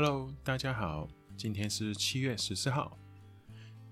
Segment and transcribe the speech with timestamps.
[0.00, 2.96] Hello，大家好，今天是七月十四号。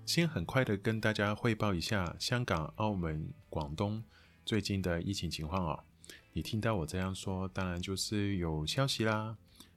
[0.05, 4.01] 先很快的跟大家汇报一下香港、澳门、广东
[4.45, 5.83] 最近的疫情情况哦。
[6.31, 9.35] 你听到我这样说，当然就是有消息啦，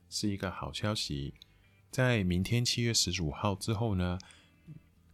[0.09, 1.35] 是一个好消息。
[1.91, 4.17] 在明天七月十五号之后呢，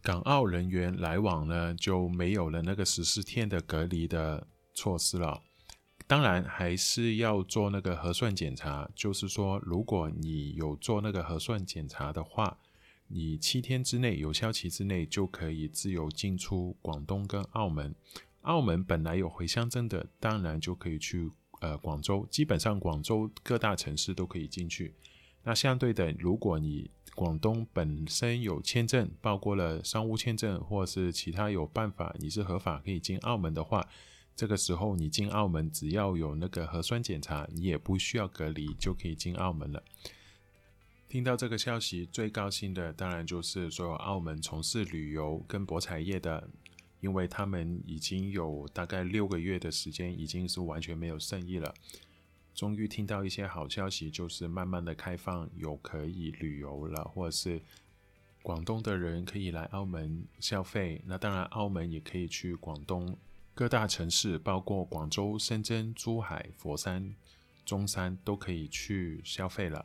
[0.03, 4.45] 港澳人员来往呢就没有了那个十四天的隔离的
[4.75, 5.41] 措施了。
[6.07, 12.57] 当然还是要做那个核酸检查，就是说，如果你有做那个核酸检查的话，
[13.07, 17.93] 你七天之内有效期之内就可以自由进出广东跟澳门。
[18.43, 21.29] 澳门本来有回乡证的，当然就可以去
[21.59, 24.93] 呃广州，基本上广州各大城市都可以进去。
[25.43, 33.85] 那相对的，如果你广东本身有签证，包括了商务签证或是其他有办法，你是合法可以进澳门的话。
[34.37, 39.83] 这个时候你进澳门，只要有那个核酸检查，你也不需要隔离，就可以进澳门了。
[41.09, 46.47] 听到这个消息，最高兴的当然就是所有澳门从事旅游跟博彩业的，
[46.99, 51.73] 因为他们已经有大概六个月的时间，已经是完全没有生意了。
[52.53, 57.59] 终于听到一些好消息，就是慢慢的开放，有可以旅游了，或者是
[58.43, 61.01] 广东的人可以来澳门消费。
[61.07, 63.17] 那当然，澳门也可以去广东。
[63.57, 67.15] 各大城市，包括广州、深圳、珠海、佛山、
[67.65, 69.83] 中山，都可以去消费了。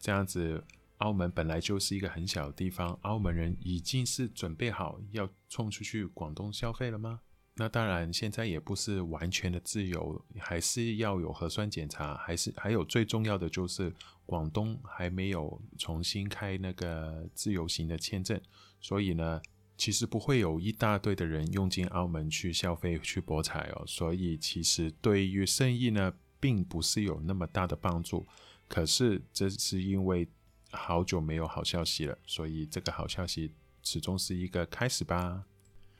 [0.00, 0.64] 这样子，
[0.96, 7.20] 澳门本来就是一个很小的地方，澳门人已经是准备好要冲出去广东消费了吗？
[7.54, 13.94] 那当然，现在也不是完全的自由，还是要有核酸检查，还是还有最重要的就是
[14.26, 18.40] 广东还没有重新开那个自由行的签证，
[18.80, 19.40] 所以呢。
[19.76, 28.24] 其实不会有一大堆的人涌进澳门去消费、去博彩哦，所以其实对于生意呢，并不是有那么大的帮助。
[28.68, 30.28] 可是这是因为
[30.70, 35.44] 好久没有好消息了，所以这个好消息始终是一个开始吧。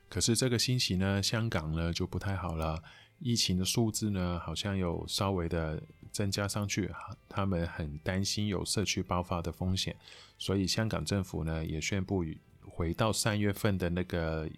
[0.09, 2.81] 可是这个星期呢，香港呢就不太好了，
[3.19, 5.83] 疫情的数字呢好像有稍微的
[6.13, 6.89] 增加上去，
[7.29, 9.97] 他们很担心有社区爆发的风险，
[10.39, 12.39] 所以香港政府呢也宣布与。
[12.75, 14.49] 回到三月份的那个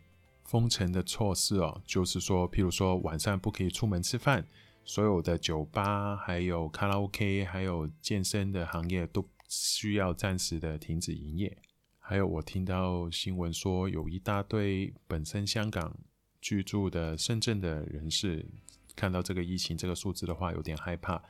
[0.45, 4.47] 封城的措施哦，就是说，譬如说晚上不可以出门吃饭，
[4.85, 11.59] 所有的酒吧、还有卡拉 OK、还有健身的行业都需要暂时的停止营业。
[11.99, 15.97] 还有，我听到新闻说，有一大堆本身香港
[16.41, 18.47] 居住的深圳的人士，
[18.95, 21.21] 看到这个疫情这个数字的话，有点害怕。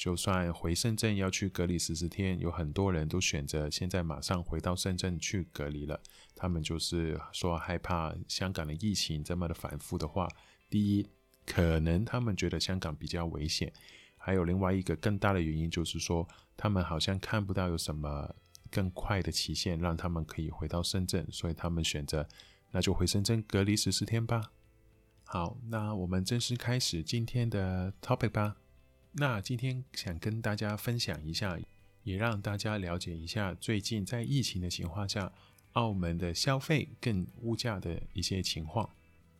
[0.00, 6.00] 就算回深圳要去隔离十四天，有很多人都选择现在马上回到深圳去隔离了。
[6.34, 10.26] 他们就是说害怕香港的疫情这么的反复的话，
[10.70, 11.06] 第一，
[11.44, 13.68] 可能他们觉得香港比较危险；
[14.16, 18.34] 还有另外一个更大的原因就是说，他们好像看不到有什么
[18.70, 22.26] 更快的期限让他们可以回到深圳，所以他们选择
[22.70, 24.50] 那就回深圳隔离十四天吧。
[25.24, 28.56] 好，那我们正式开始今天的 topic 吧。
[29.12, 31.58] 那今天想跟大家分享一下，
[32.04, 35.32] 也让大家了解一下最近在疫情的情况下，
[35.72, 38.88] 澳门的消费跟物价的一些情况。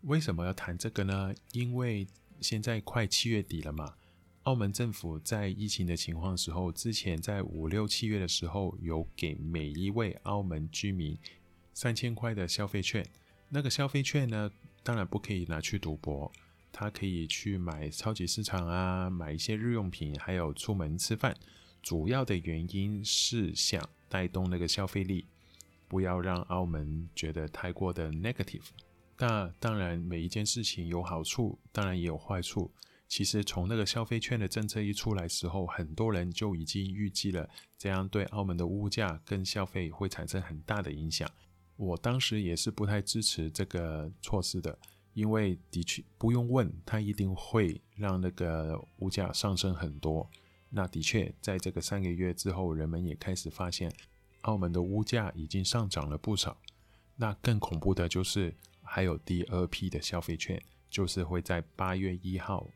[0.02, 1.32] 为什么要谈这个呢？
[1.52, 2.06] 因为
[2.40, 3.94] 现在快七月底了嘛，
[4.42, 11.16] 澳门政府在疫情的情况时候，之前在五六七月的时候，有给每一位澳门居民
[11.72, 13.06] 三千块的消费券。
[13.48, 14.50] 那个消费券呢，
[14.82, 16.32] 当然不可以拿去赌博。
[16.72, 21.36] 他可以去买超级市场啊，买一些日用品，还有出门吃饭。
[21.82, 25.26] 主要的原因是想带动那个消费力，
[25.88, 28.64] 不要让澳门觉得太过的 negative。
[29.18, 32.70] 那当然，每一件事情有好处，当然也有坏处。
[33.08, 41.28] 其实从那个消费券的政策一出来时候，很多人就已经预计了这样对澳门的物价跟消费会产生很大的影响。
[41.76, 44.78] 我当时也是不太支持这个措施的。
[45.12, 50.28] 因为的确不用问，它一定会让那个物价上升很多。
[50.70, 53.92] 那的确，在这个三个月之后，人们也开始发现，
[54.42, 56.56] 澳门的物价已经上涨了不少。
[57.16, 62.68] 那更恐怖的就是，还有第二批的消费券，就是会在八月一号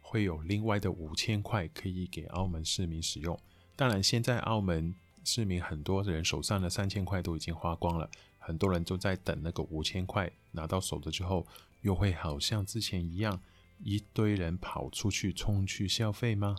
[0.00, 3.38] 会有另外的五千块可以给澳门市民使用。
[3.76, 4.92] 当然，现在澳门
[5.22, 11.46] 市民很多人手上的三千块都已经花光了，很多人都在等那个五千块拿到手的之后。
[11.86, 13.40] 又会好像之前一样，
[13.78, 16.56] 一堆人跑出去冲去消费吗？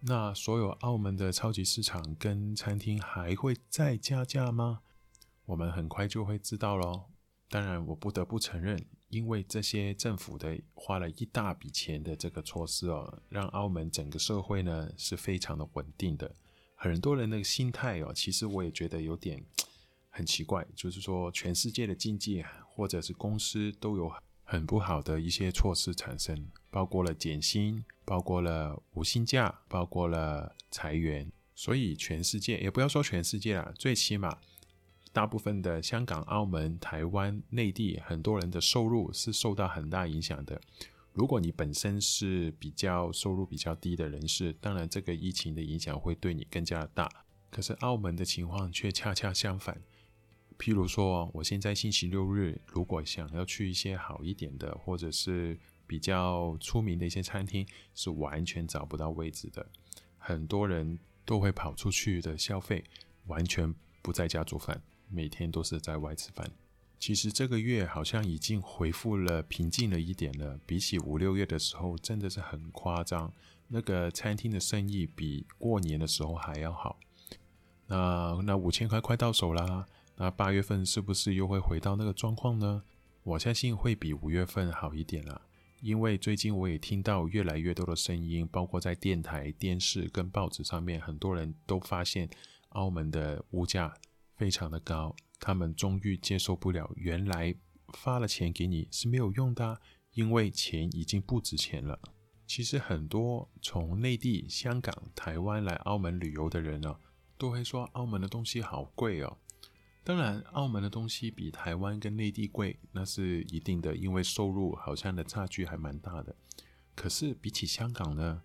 [0.00, 4.80] 那所有澳门的超级市场跟餐厅还会再加价吗？
[5.46, 7.04] 我们很快就会知道喽。
[7.48, 8.78] 当然，我不得不承认，
[9.08, 16.34] 因为这些政府的花了一大笔钱的这个措施哦，让澳门整个社会呢是非常的稳定的。
[16.74, 19.42] 很多人的心态哦，其实我也觉得有点
[20.10, 24.12] 很奇怪，就是说全世界的经济或者是公司都有
[24.50, 34.38] 很不好的一些措施产生，包括了减薪，包括了无薪假，包括了裁员，所以全世界也不要说全世界了，最起码
[35.12, 40.58] 大部分的香港、澳门、台湾、内地很多人的收入是受到很大影响的。
[41.12, 47.06] 如果你本身是比较收入比较低的人士，当然这个疫情的影响会对你更加大。
[47.50, 49.82] 可是澳门的情况却恰恰相反。
[50.58, 59.64] 譬如说，我现在星期六日如果想要去一些好一点的，或者是比较出名的一些餐厅，是完全找不到位置的。
[60.18, 62.82] 很多人都会跑出去的消费，
[63.26, 63.72] 完全
[64.02, 66.50] 不在家煮饭，每天都是在外吃饭。
[66.98, 73.32] 其实这个月好像已经恢复了平静了一点了，比起五六月的时候，真的是很夸张。
[73.68, 76.98] 那个餐厅的生意比过年的时候还要好。
[77.86, 79.86] 那那五千块快到手啦，
[80.20, 82.82] 那八月份是不是又会回到那个状况呢？
[83.22, 85.40] 我相信会比五月份好一点啦，
[85.80, 92.28] 因为最近我也听到越来越多的声音，包括在电台、电视跟报纸上面，很多人都发现
[92.70, 93.94] 澳门的物价
[94.34, 95.14] 非常的高。
[95.38, 97.54] 他们终于接受不了，原来
[97.92, 99.80] 发了钱给你是没有用的，
[100.14, 101.96] 因为钱已经不值钱了。
[102.44, 106.96] 其实很多从内地、香港、台湾来澳门旅游的人呢，
[107.36, 109.38] 都会说澳门的东西好贵哦。
[110.04, 116.34] 当然，澳门的东西比台湾跟内地贵，那是一定的，因为收入好像的差距还蛮大的。
[116.94, 118.42] 可是比起香港呢，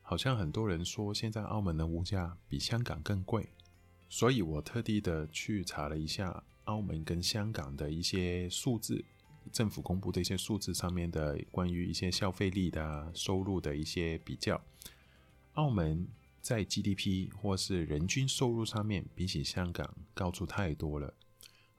[0.00, 3.50] 好像很多人说现在澳门的物价比香港更贵。
[4.08, 9.04] 所以我特地的去查了一下澳门跟香港的一些数字，
[9.50, 14.60] 政府公布的一些数字上面的关于一些消费力的收入的一些比较。
[15.54, 16.06] 澳门
[16.42, 21.14] 在 GDP 或是人均收入上面比起香港高出太多了。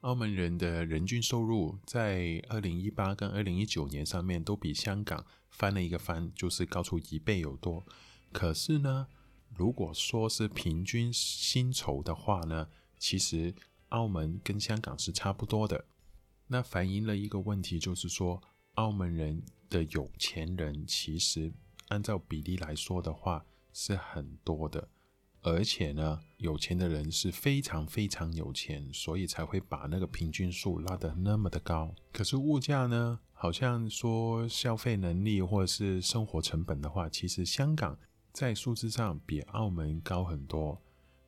[0.00, 7.86] 澳门人的人均收入在二零一八跟二零一九年上面都比香港翻了一个番，就是高出一倍有多。
[8.32, 9.06] 可是呢，
[9.54, 12.68] 如果说是平均薪酬的话呢，
[12.98, 13.54] 其实
[13.90, 15.84] 澳门跟香港是差不多的。
[16.48, 18.42] 那反映了一个问题，就是说
[18.74, 21.52] 澳门人的有钱人其实
[21.88, 24.88] 按照比例来说的话是很多的，
[25.42, 31.94] 而且呢，有钱的人是非常非常有钱，所以才会把那个平均数拉得那么的高。
[32.12, 37.98] 可是物价呢，好像说消费能力或者是生活成本的话，其实香港。
[38.32, 40.82] 在数字上比澳门高很多，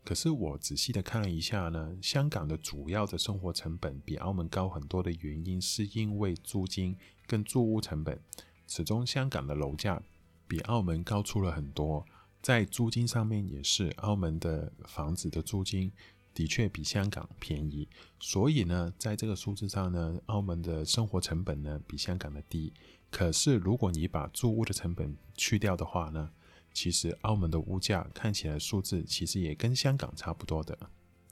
[0.05, 6.97] 可是我仔细的看了一下呢，香港的主要的生活成本比澳门高很多的原因，是因为租金
[7.29, 8.21] 跟住屋成本。
[8.67, 10.03] 始终香港的楼价
[10.49, 12.05] 比澳门高出了很多，
[12.47, 15.91] 在租金上面也是，澳门的房子的租金
[16.33, 17.89] 的确比香港便宜，
[18.21, 22.73] 所以呢，在这个数字上呢，澳门的生活成本呢比香港的低。
[23.11, 26.31] 可是如果你把住屋的成本去掉的话呢，
[26.73, 30.79] 其实澳门的物价看起来数字其实也跟香港差不多的，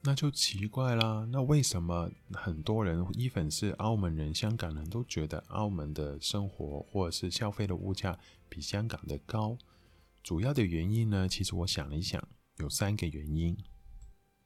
[0.03, 1.29] 那就奇怪啦。
[1.31, 8.19] 那为什么很多人一粉丝澳门人、香港人都觉得澳门的生活或者是消费的物价
[8.49, 9.57] 比香港的高？
[10.25, 12.27] 主要的原因呢，其实我想了一想，
[12.57, 13.55] 有三个原因。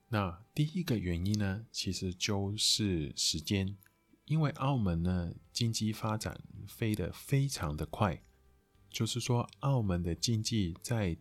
[0.08, 3.76] 那第一个原因呢，其实就是时间，
[4.25, 8.20] 因为澳门呢经济发展飞得非常的快。
[8.90, 11.16] 就是说，澳门的经济在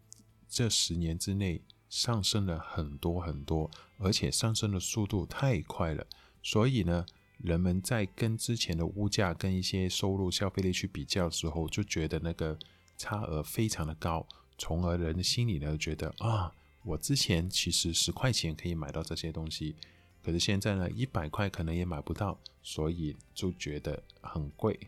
[0.49, 6.07] 这十年之内上升了很多很多，而且上升的速度太快了。
[6.41, 7.05] 所以呢，
[7.37, 12.57] 人们在跟之前的物价跟一些收入消费力去比较的时候，就觉得那个
[12.97, 14.25] 差额非常的高，
[14.57, 16.51] 从而人的心里呢觉得啊，
[16.83, 19.75] 我之前其实十块钱可以买到这些东西，
[20.23, 24.79] 可是现在呢一百块可能也买不到，所以就觉得很贵。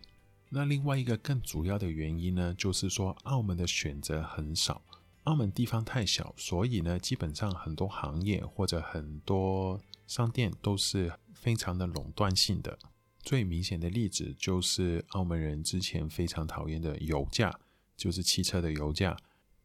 [0.50, 4.82] 那另外一个更主要的原因呢，就是说澳门的选择很少，
[5.26, 12.80] 澳门地方太小，所以呢，基本上很多行业或者很多商店都是非常的垄断性的。
[13.22, 17.60] 最明显的例子就是澳门人之前非常讨厌的油价，
[17.96, 19.16] 就是汽车的油价。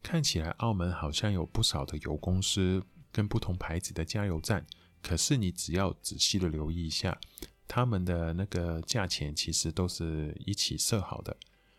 [0.05, 4.65] 看起来澳门好像有不少的油公司跟不同牌子的加油站，
[5.03, 7.19] 可是你只要仔细的留意一下。
[7.67, 11.35] 他们的那个价钱其实都是一起设好的，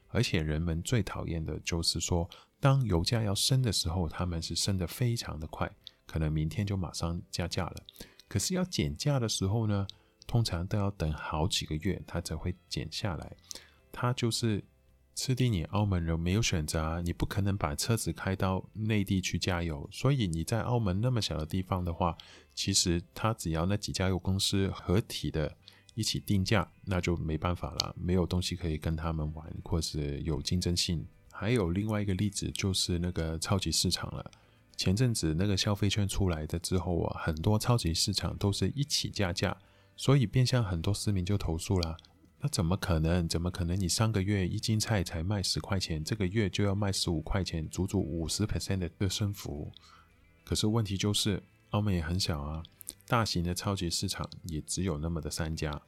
[0.08, 2.28] 而且人们最讨厌的就是说，
[2.60, 5.72] 当油价要升的时候，他们是升得非常的快，
[6.08, 7.84] 可能明天就马上加价了。
[8.28, 9.86] 可是要减价的时候呢，
[10.26, 13.38] 通常都要等好几个月，它才会减下来。
[13.92, 14.64] 它就是
[15.16, 22.18] 吃定你澳门人没有选择啊，你不可能把车子开到内地去加油，所以你在澳门那么小的地方的话，
[22.54, 25.56] 其实他只要那几家油公司合体的
[25.94, 31.08] 一起定价，那就没办法了，没有东西可以跟他们玩，或是有竞争性。
[31.32, 34.32] 还有另外一个例子就是那个超级市场了，
[34.76, 39.58] 前阵子那个消费券出来的之后啊，很多超级市场都是一起加价，
[39.96, 41.96] 所以变相很多市民就投诉了。
[42.46, 43.28] 那怎么可能？
[43.28, 43.76] 怎么可能？
[43.80, 49.72] 你上个月一斤菜才卖十块钱，这个月就要卖十五块钱，足足五十 percent 的的升幅。
[50.44, 52.62] 可是问题就是，澳门也很小啊，
[53.08, 55.82] 大型的超级市场也只有那么的三家，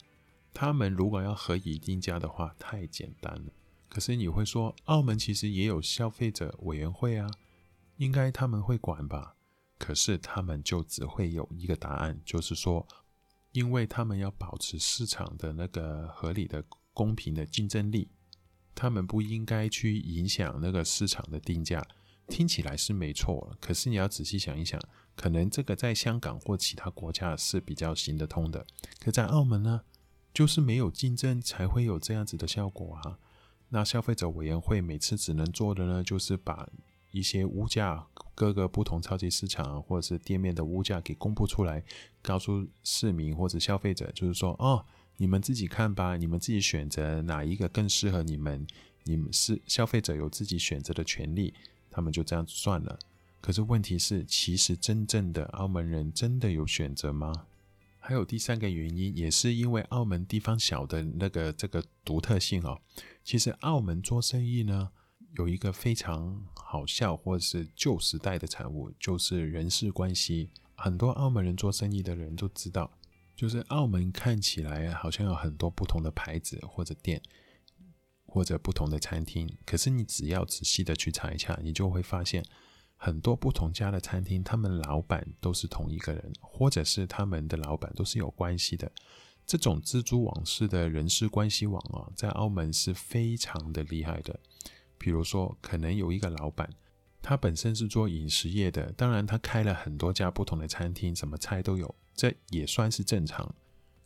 [0.52, 3.52] 他们如果要合议定价的话，太简单了。
[3.88, 7.30] 可是你会说，澳门其实也有消费者委员会啊，
[7.98, 9.36] 应该他们会管吧？
[9.78, 12.88] 可是他们就只会有一个答案，就是说。
[13.58, 18.08] 因为他们要保持市场的那个合理的、公平的竞争力，
[18.76, 21.84] 他们不应该去影响那个市场的定价。
[22.28, 24.80] 听起来是没错，可是你要仔细想一想，
[25.16, 28.64] 可能这个在香港或其他国家是比较行得通的，
[29.00, 29.82] 可在澳门呢，
[30.32, 33.18] 就是没有竞争才会有这样子的效果啊。
[33.70, 36.70] 那消费者委员会每次只能做的呢，就是把
[37.18, 38.06] 一些物价。
[38.36, 41.84] 各个不同超级市场或者是店面的物价给公布出来，
[42.22, 48.68] 告诉市民或者消费者，就是说，哦，你们自己看吧，你们自己选择哪一个更适合你们，
[49.06, 51.52] 你们是消费者有自己选择的权利，
[51.90, 53.00] 他们就这样算了。
[53.42, 57.48] 可是问题是，其实真正的澳门人真的有选择吗？
[57.98, 62.80] 还有第三个原因，也是因为澳门地方小的那个这个独特性哦。
[63.24, 64.92] 其实澳门做生意呢。
[65.36, 70.50] 有一个非常好笑或者是旧时代的产物，就是人事关系。
[70.76, 72.92] 很多澳门人做生意的人都知道，
[73.36, 77.22] 就是澳门看起来好像有很多不同的牌子或者店，
[78.26, 79.58] 或者不同的餐厅。
[79.66, 82.46] 可是你只要仔细的去查一下，你就会发现
[82.96, 88.92] 很多不同家的餐厅，他们老板都是同一个人，或者是他们的老板都是有关系的。
[89.46, 94.40] 这种蜘蛛网式的人事关系网啊，在澳门是非常的厉害的。
[94.98, 96.70] 比如说，可能有一个老板，
[97.22, 103.54] 他本身是做饮食业的，当然他开了很多家不同的餐厅，什么菜都有，这也算是正常。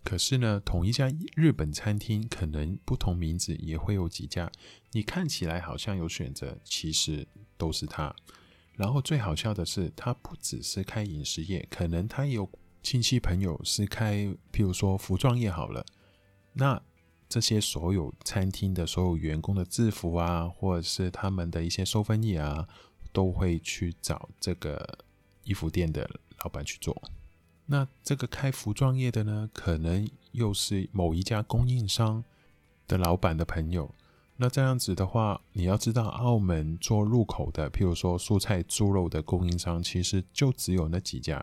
[0.04, 4.52] 可是呢，同一家日本餐厅，可能不同名字也会有几家，
[4.92, 8.16] 你看起来好像有选择，其实都是他。
[8.74, 12.50] 然后最好笑的是，他不只是开饮食业，可能他有
[12.82, 15.86] 亲戚朋友是开，譬如说服装业好了，
[16.54, 16.82] 那。
[17.32, 22.68] 这些所有餐厅的所有员工的制服啊，或者是他们的一些收分业啊，
[23.14, 25.00] 都会去找这个
[25.46, 26.10] 衣服店的
[26.44, 27.02] 老板去做。
[27.68, 32.22] 那这个开服装业的呢，可能又是某一家供应商
[32.86, 33.96] 的老板的朋友。
[34.36, 41.42] 那这样子的话，你要知道，澳门做入口的，譬如说蔬菜、猪肉的供应商，其实就只有那几家。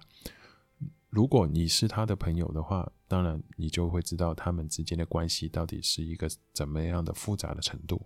[1.10, 8.00] 如果你是他的朋友的话，当然你就会知道他们之间的关系到底是一个怎么样的复杂的程度。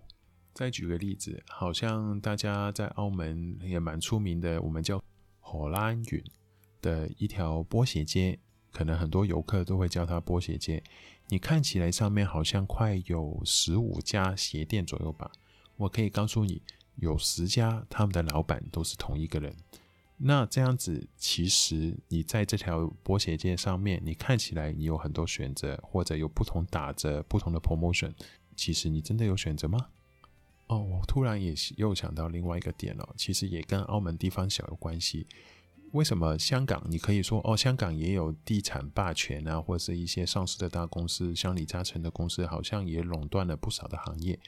[0.53, 5.03] 再举个例子，好像大家在澳门也蛮出名的，我们叫
[5.39, 6.23] 荷兰云
[6.81, 8.39] 的一条波鞋街，
[8.71, 10.81] 可能很多游客都会叫它波鞋街。
[11.27, 15.31] 你看起来上面好像快有十五家鞋店左右吧？
[15.75, 16.61] 我可以告诉你，
[16.95, 19.53] 有十家他们的老板都是同一个人。
[20.25, 28.13] 那这样子，其实你在这条波鞋街上面，你看起来你有很多选择，或者有不同打折、不同的 promotion，
[28.55, 29.89] 其实你真的有选择吗？
[30.67, 35.27] 哦，我突然也又想到另外一个点了，其实也跟澳门地方小有关系。
[35.91, 44.39] 为什么香港你可以说哦，香港也有地产霸权啊，或者是一些上市的大公司，像李嘉诚的公司，好像也垄断了不少的行业。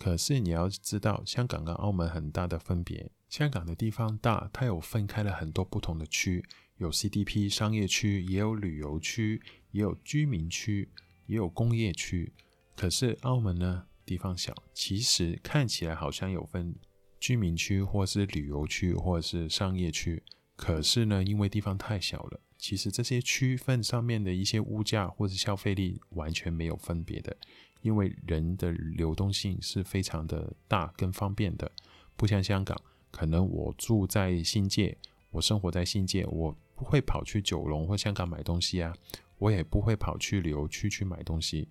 [0.00, 3.10] 可是你要知道，香港跟澳门很大的分别。
[3.28, 6.42] 香港的地方大，它有分开了很多不同的区，
[6.78, 9.42] 有 CDP 商业区，也有旅游区，
[9.72, 10.88] 也有居民区，
[11.26, 12.32] 也有工业区。
[12.74, 16.74] 可是澳门呢，地方小，其实看起来好像有分
[17.20, 20.22] 居民区，或是旅游区，或是商业区。
[20.56, 27.36] 可是呢，因为地方太小了，其实这些区分上面的一些物价或是消费力完全没有分别的。
[27.82, 31.70] 因为人的流动性是非常的大跟方便的，
[32.16, 34.96] 不像香港，可能我住在新界，
[35.30, 38.94] 我生活在新界，我不会跑去九龙或香港买东西啊，
[39.38, 41.68] 我也不会跑去旅游区去买东西。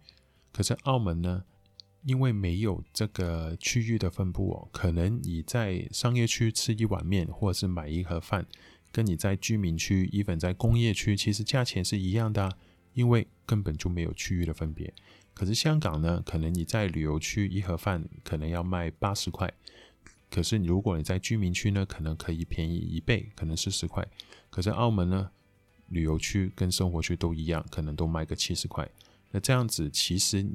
[0.52, 1.44] 可是澳门呢，
[2.04, 8.46] 因为没有这个区域的分布哦，可能你在商业区吃一碗面或者是买一盒饭，
[8.92, 12.58] 跟你在居民区、even 在工业区，其实价钱是一样的啊，
[12.94, 14.94] 因为根本就没有区域的分别。
[15.34, 19.52] 可是香港呢，可能你在旅游区一盒饭可能要卖八十块，
[20.30, 24.06] 可是如果你在居民区呢，可能可以便宜一倍，可能是十块。
[24.50, 25.32] 可是澳门呢，
[25.88, 28.90] 旅游区跟生活区都一样，可能都卖个七十块。
[29.32, 30.46] 那这样子，其实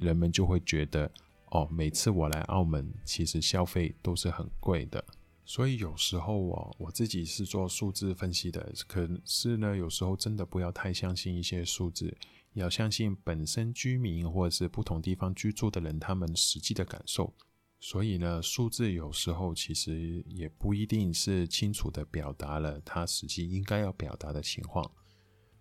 [0.00, 1.10] 人们就会觉得，
[1.50, 5.04] 哦，每次我来澳门，其实消费都是很贵的。
[5.50, 12.16] 所以有时候我，我自己是做数字分析的，可是呢，有时候真的不要太相信一些数字。
[12.52, 17.34] 要相信本身居民或者是不同地方居住的人，他们实际的感受。
[17.80, 24.88] 所以呢，数字有时候其实也不一定是清楚的表达了他实际应该要表达的情况。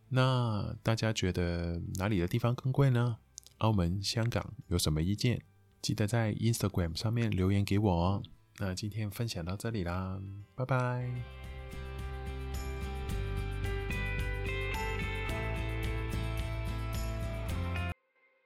[0.10, 3.18] 那大家觉得哪里的地方更贵呢？
[3.58, 5.42] 澳门、香港有什么意见？
[5.82, 8.24] 记得在 Instagram 上面留言给我哦。
[8.60, 10.22] 那今天分享到这里啦，
[10.54, 11.39] 拜拜。